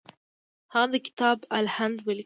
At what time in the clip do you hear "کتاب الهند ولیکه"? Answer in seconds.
1.07-2.19